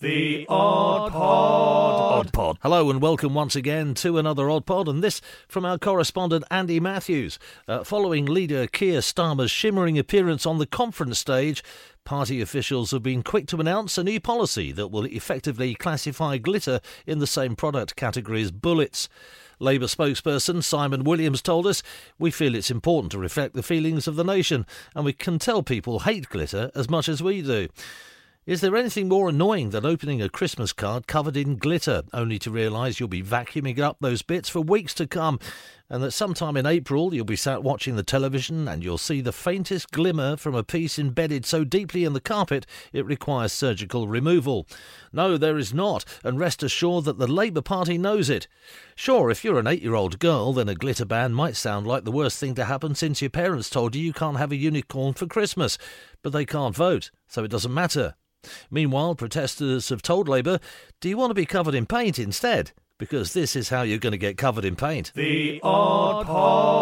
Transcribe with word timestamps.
The 0.00 0.46
Odd 0.48 1.10
Pod. 1.10 2.26
Odd 2.26 2.32
Pod. 2.32 2.58
Hello 2.62 2.88
and 2.88 3.02
welcome 3.02 3.34
once 3.34 3.56
again 3.56 3.94
to 3.94 4.16
another 4.16 4.48
Odd 4.48 4.64
Pod, 4.64 4.86
and 4.86 5.02
this 5.02 5.20
from 5.48 5.64
our 5.64 5.76
correspondent 5.76 6.44
Andy 6.52 6.78
Matthews. 6.78 7.36
Uh, 7.66 7.82
following 7.82 8.24
leader 8.24 8.68
Keir 8.68 9.00
Starmer's 9.00 9.50
shimmering 9.50 9.98
appearance 9.98 10.46
on 10.46 10.58
the 10.58 10.66
conference 10.66 11.18
stage, 11.18 11.64
party 12.04 12.40
officials 12.40 12.92
have 12.92 13.02
been 13.02 13.24
quick 13.24 13.48
to 13.48 13.58
announce 13.58 13.98
a 13.98 14.04
new 14.04 14.20
policy 14.20 14.70
that 14.70 14.92
will 14.92 15.04
effectively 15.06 15.74
classify 15.74 16.38
glitter 16.38 16.78
in 17.04 17.18
the 17.18 17.26
same 17.26 17.56
product 17.56 17.96
category 17.96 18.42
as 18.42 18.52
bullets. 18.52 19.08
Labour 19.58 19.86
spokesperson 19.86 20.62
Simon 20.62 21.02
Williams 21.02 21.42
told 21.42 21.66
us, 21.66 21.82
We 22.20 22.30
feel 22.30 22.54
it's 22.54 22.70
important 22.70 23.10
to 23.10 23.18
reflect 23.18 23.54
the 23.54 23.64
feelings 23.64 24.06
of 24.06 24.14
the 24.14 24.22
nation, 24.22 24.64
and 24.94 25.04
we 25.04 25.12
can 25.12 25.40
tell 25.40 25.64
people 25.64 25.98
hate 25.98 26.28
glitter 26.28 26.70
as 26.76 26.88
much 26.88 27.08
as 27.08 27.20
we 27.20 27.42
do. 27.42 27.66
Is 28.48 28.62
there 28.62 28.76
anything 28.76 29.08
more 29.08 29.28
annoying 29.28 29.68
than 29.70 29.84
opening 29.84 30.22
a 30.22 30.30
Christmas 30.30 30.72
card 30.72 31.06
covered 31.06 31.36
in 31.36 31.58
glitter, 31.58 32.04
only 32.14 32.38
to 32.38 32.50
realise 32.50 32.98
you'll 32.98 33.06
be 33.06 33.22
vacuuming 33.22 33.78
up 33.78 33.98
those 34.00 34.22
bits 34.22 34.48
for 34.48 34.62
weeks 34.62 34.94
to 34.94 35.06
come, 35.06 35.38
and 35.90 36.02
that 36.02 36.10
sometime 36.12 36.56
in 36.56 36.66
April 36.66 37.14
you'll 37.14 37.24
be 37.24 37.36
sat 37.36 37.62
watching 37.62 37.96
the 37.96 38.02
television 38.02 38.68
and 38.68 38.84
you'll 38.84 38.98
see 38.98 39.20
the 39.20 39.32
faintest 39.32 39.90
glimmer 39.90 40.36
from 40.36 40.54
a 40.54 40.62
piece 40.62 40.98
embedded 40.98 41.46
so 41.46 41.64
deeply 41.64 42.04
in 42.04 42.12
the 42.12 42.20
carpet 42.20 42.66
it 42.92 43.06
requires 43.06 43.52
surgical 43.52 44.08
removal? 44.08 44.66
No, 45.12 45.36
there 45.36 45.56
is 45.56 45.72
not, 45.72 46.04
and 46.22 46.38
rest 46.38 46.62
assured 46.62 47.04
that 47.04 47.18
the 47.18 47.26
Labour 47.26 47.62
Party 47.62 47.96
knows 47.98 48.28
it. 48.28 48.46
Sure, 48.94 49.30
if 49.30 49.44
you're 49.44 49.58
an 49.58 49.66
eight 49.66 49.82
year 49.82 49.94
old 49.94 50.18
girl, 50.18 50.52
then 50.52 50.68
a 50.68 50.74
glitter 50.74 51.04
ban 51.04 51.32
might 51.32 51.56
sound 51.56 51.86
like 51.86 52.04
the 52.04 52.12
worst 52.12 52.38
thing 52.38 52.54
to 52.54 52.64
happen 52.64 52.94
since 52.94 53.22
your 53.22 53.30
parents 53.30 53.70
told 53.70 53.94
you 53.94 54.02
you 54.02 54.12
can't 54.12 54.38
have 54.38 54.52
a 54.52 54.56
unicorn 54.56 55.14
for 55.14 55.26
Christmas, 55.26 55.78
but 56.22 56.32
they 56.32 56.44
can't 56.44 56.76
vote, 56.76 57.10
so 57.26 57.44
it 57.44 57.50
doesn't 57.50 57.72
matter. 57.72 58.14
Meanwhile, 58.70 59.16
protesters 59.16 59.88
have 59.88 60.02
told 60.02 60.28
Labour, 60.28 60.60
do 61.00 61.08
you 61.08 61.16
want 61.16 61.30
to 61.30 61.34
be 61.34 61.46
covered 61.46 61.74
in 61.74 61.86
paint 61.86 62.18
instead? 62.18 62.72
Because 62.98 63.32
this 63.32 63.54
is 63.54 63.68
how 63.68 63.82
you're 63.82 63.98
going 63.98 64.12
to 64.12 64.18
get 64.18 64.36
covered 64.36 64.64
in 64.64 64.74
paint. 64.74 65.12
The 65.14 65.60
Odd 65.62 66.26
Pod. 66.26 66.77